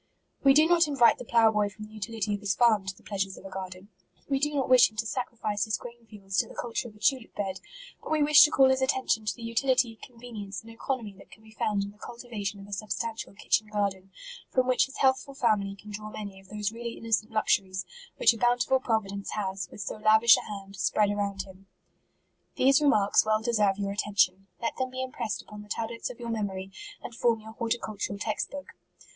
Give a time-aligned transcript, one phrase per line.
[0.43, 3.03] "We do not invite the plough boy from the utility of his farm, to the
[3.03, 3.89] pleasures of a garden;
[4.27, 6.99] we do not wish him to sacrifice his grain fields to the culture of a
[6.99, 7.59] tulip bed;
[8.01, 11.43] but we wish to call his attention to the utility, convenience, and economy that can
[11.43, 14.09] be found in the cultivation of a substantial kitchen garden,
[14.49, 17.85] from which his healthful family can draw many of those really innocent luxuries,
[18.17, 21.67] which a bountiful providence has, with so lav ish a hand, spread around him."
[22.55, 24.47] These remarks well deserve your atten tion.
[24.59, 26.71] Let them be impressed upon the tab lets of your memory,
[27.03, 28.69] and form your horti* cultural text book.